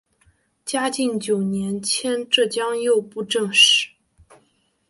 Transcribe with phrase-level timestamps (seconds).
[0.65, 3.87] 嘉靖九年迁浙江右布政使。